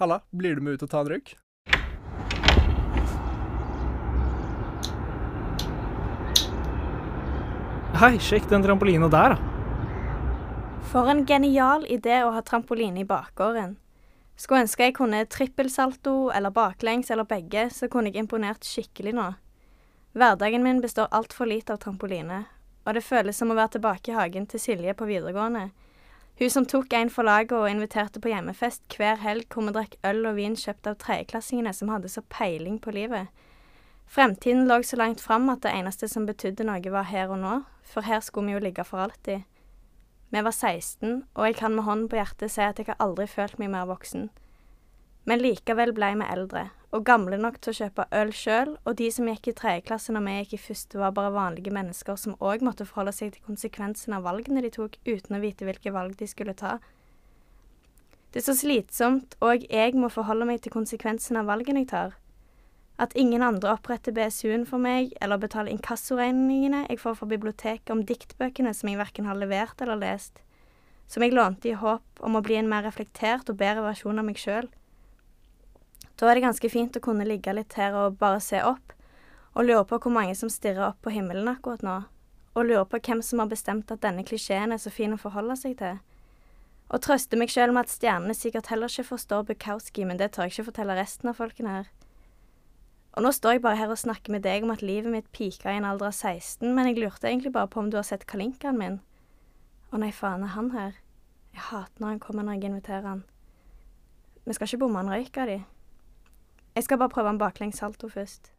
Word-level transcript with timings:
Halla, 0.00 0.20
blir 0.30 0.54
du 0.54 0.60
med 0.62 0.76
ut 0.78 0.82
og 0.86 0.90
ta 0.92 1.00
en 1.02 1.08
røyk? 1.10 1.32
Hei, 7.98 8.12
sjekk 8.22 8.46
den 8.46 8.62
trampolina 8.62 9.08
der, 9.10 9.34
da. 9.34 9.56
For 10.92 11.10
en 11.10 11.24
genial 11.26 11.82
idé 11.90 12.20
å 12.22 12.30
ha 12.30 12.44
trampoline 12.46 13.02
i 13.02 13.08
bakgården. 13.08 13.74
Skulle 14.38 14.68
ønske 14.68 14.86
jeg 14.86 14.94
kunne 15.00 15.24
trippelsalto 15.26 16.30
eller 16.30 16.54
baklengs 16.54 17.10
eller 17.10 17.26
begge, 17.26 17.66
så 17.74 17.90
kunne 17.90 18.12
jeg 18.12 18.22
imponert 18.22 18.62
skikkelig 18.62 19.16
nå. 19.18 19.26
Hverdagen 20.14 20.62
min 20.62 20.78
består 20.78 21.10
altfor 21.10 21.50
lite 21.50 21.74
av 21.74 21.82
trampoline, 21.82 22.44
og 22.86 22.94
det 22.94 23.02
føles 23.02 23.34
som 23.34 23.50
å 23.50 23.58
være 23.58 23.80
tilbake 23.80 24.14
i 24.14 24.18
hagen 24.20 24.46
til 24.46 24.62
Silje 24.62 24.94
på 24.94 25.10
videregående. 25.10 25.72
Hun 26.38 26.50
som 26.50 26.66
tok 26.66 26.92
en 26.94 27.10
for 27.10 27.26
laget 27.26 27.52
og 27.56 27.66
inviterte 27.66 28.20
på 28.22 28.30
hjemmefest 28.30 28.94
hver 28.94 29.18
helg 29.18 29.48
hvor 29.50 29.64
vi 29.66 29.74
drakk 29.74 29.96
øl 30.06 30.20
og 30.30 30.36
vin 30.36 30.54
kjøpt 30.54 30.86
av 30.86 31.00
tredjeklassingene 31.02 31.72
som 31.74 31.90
hadde 31.90 32.10
så 32.12 32.22
peiling 32.30 32.76
på 32.78 32.94
livet. 32.94 33.26
Fremtiden 34.06 34.68
lå 34.70 34.78
så 34.86 34.96
langt 35.00 35.20
fram 35.20 35.50
at 35.50 35.64
det 35.66 35.74
eneste 35.74 36.06
som 36.08 36.28
betydde 36.28 36.64
noe, 36.64 36.92
var 36.94 37.10
her 37.10 37.34
og 37.34 37.42
nå, 37.42 37.54
for 37.82 38.06
her 38.06 38.22
skulle 38.22 38.46
vi 38.46 38.54
jo 38.54 38.62
ligge 38.68 38.86
for 38.86 39.02
alltid. 39.02 39.42
Vi 40.30 40.44
var 40.44 40.54
16, 40.54 41.24
og 41.34 41.46
jeg 41.46 41.56
kan 41.58 41.74
med 41.74 41.84
hånden 41.84 42.08
på 42.08 42.20
hjertet 42.20 42.54
si 42.54 42.62
at 42.62 42.78
jeg 42.78 42.86
har 42.92 43.02
aldri 43.02 43.26
følt 43.26 43.58
meg 43.58 43.72
mer 43.74 43.88
voksen. 43.90 44.28
Men 45.26 45.42
likevel 45.42 45.90
ble 45.96 46.14
vi 46.20 46.30
eldre, 46.30 46.68
og 46.90 47.04
gamle 47.04 47.36
nok 47.36 47.58
til 47.60 47.74
å 47.74 47.78
kjøpe 47.82 48.06
øl 48.16 48.30
sjøl, 48.32 48.70
og 48.88 48.94
de 48.96 49.08
som 49.12 49.28
gikk 49.28 49.50
i 49.50 49.56
tredje 49.56 49.84
klasse 49.90 50.12
når 50.14 50.24
vi 50.24 50.36
gikk 50.38 50.54
i 50.56 50.60
første, 50.68 51.00
var 51.00 51.16
bare 51.16 51.34
vanlige 51.34 51.72
mennesker 51.74 52.16
som 52.16 52.36
òg 52.40 52.64
måtte 52.64 52.86
forholde 52.88 53.12
seg 53.16 53.34
til 53.34 53.44
konsekvensen 53.44 54.16
av 54.16 54.24
valgene 54.24 54.62
de 54.64 54.70
tok, 54.72 54.96
uten 55.04 55.36
å 55.36 55.42
vite 55.42 55.68
hvilke 55.68 55.92
valg 55.92 56.16
de 56.16 56.28
skulle 56.30 56.56
ta. 56.56 56.78
Det 58.32 58.40
er 58.40 58.46
så 58.48 58.56
slitsomt, 58.56 59.36
og 59.44 59.68
jeg 59.68 59.94
må 60.00 60.08
forholde 60.12 60.48
meg 60.48 60.62
til 60.64 60.72
konsekvensen 60.72 61.40
av 61.40 61.48
valgene 61.48 61.84
jeg 61.84 61.92
tar. 61.92 62.16
At 62.98 63.14
ingen 63.16 63.44
andre 63.44 63.76
oppretter 63.76 64.12
BSU-en 64.16 64.66
for 64.66 64.80
meg, 64.82 65.12
eller 65.22 65.38
betaler 65.40 65.72
inkassoregningene 65.76 66.86
jeg 66.88 67.00
får 67.04 67.20
fra 67.20 67.28
biblioteket 67.30 67.92
om 67.94 68.02
diktbøkene 68.04 68.72
som 68.74 68.90
jeg 68.90 68.98
verken 68.98 69.28
har 69.28 69.38
levert 69.38 69.84
eller 69.84 70.00
lest, 70.00 70.40
som 71.08 71.24
jeg 71.24 71.36
lånte 71.36 71.70
i 71.70 71.76
håp 71.78 72.24
om 72.24 72.36
å 72.36 72.44
bli 72.44 72.58
en 72.58 72.68
mer 72.68 72.84
reflektert 72.88 73.48
og 73.52 73.60
bedre 73.60 73.84
versjon 73.84 74.18
av 74.20 74.26
meg 74.28 74.40
sjøl. 74.40 74.68
Da 76.18 76.26
er 76.26 76.34
det 76.34 76.42
ganske 76.48 76.70
fint 76.72 76.96
å 76.98 77.02
kunne 77.02 77.26
ligge 77.28 77.52
litt 77.54 77.76
her 77.78 77.94
og 77.94 78.18
bare 78.18 78.40
se 78.42 78.58
opp, 78.66 78.92
og 79.54 79.68
lure 79.68 79.84
på 79.86 80.00
hvor 80.02 80.14
mange 80.14 80.34
som 80.34 80.50
stirrer 80.50 80.88
opp 80.88 80.98
på 81.02 81.12
himmelen 81.14 81.46
akkurat 81.50 81.84
nå, 81.86 81.94
og 82.58 82.66
lure 82.66 82.86
på 82.90 82.98
hvem 83.06 83.22
som 83.22 83.38
har 83.42 83.50
bestemt 83.52 83.92
at 83.94 84.02
denne 84.02 84.24
klisjeen 84.26 84.74
er 84.74 84.82
så 84.82 84.90
fin 84.90 85.14
å 85.14 85.20
forholde 85.20 85.54
seg 85.60 85.76
til. 85.78 86.00
Og 86.88 87.04
trøste 87.04 87.38
meg 87.38 87.52
sjøl 87.52 87.70
med 87.70 87.86
at 87.86 87.92
stjernene 87.92 88.34
sikkert 88.34 88.72
heller 88.72 88.90
ikke 88.90 89.12
forstår 89.12 89.46
Bukowski, 89.46 90.08
men 90.08 90.18
det 90.18 90.32
tør 90.34 90.48
jeg 90.48 90.56
ikke 90.56 90.70
fortelle 90.72 90.98
resten 90.98 91.30
av 91.30 91.38
folkene 91.38 91.76
her. 91.76 91.94
Og 93.14 93.22
nå 93.22 93.32
står 93.34 93.56
jeg 93.56 93.64
bare 93.64 93.78
her 93.78 93.94
og 93.94 94.00
snakker 94.00 94.34
med 94.34 94.42
deg 94.46 94.66
om 94.66 94.74
at 94.74 94.82
livet 94.82 95.12
mitt 95.12 95.30
pika 95.34 95.70
i 95.70 95.78
en 95.78 95.86
alder 95.86 96.10
av 96.10 96.16
16, 96.16 96.66
men 96.74 96.90
jeg 96.90 96.98
lurte 96.98 97.30
egentlig 97.30 97.54
bare 97.54 97.70
på 97.70 97.82
om 97.82 97.92
du 97.92 97.98
har 98.00 98.06
sett 98.08 98.26
kalinkaen 98.30 98.78
min. 98.80 99.00
Å 99.92 100.02
nei, 100.02 100.10
faen, 100.14 100.42
er 100.42 100.56
han 100.56 100.74
her? 100.74 100.98
Jeg 101.54 101.66
hater 101.70 102.02
når 102.02 102.16
han 102.16 102.22
kommer 102.22 102.46
når 102.46 102.58
jeg 102.58 102.72
inviterer 102.72 103.06
han. 103.06 103.26
Vi 104.44 104.56
skal 104.56 104.70
ikke 104.70 104.86
bomme 104.86 105.04
en 105.04 105.12
røyk 105.12 105.38
av 105.38 105.50
de. 105.50 105.58
Jeg 106.78 106.84
skal 106.84 106.98
bare 106.98 107.08
prøve 107.08 107.30
en 107.30 107.38
baklengssalto 107.38 108.08
først. 108.08 108.52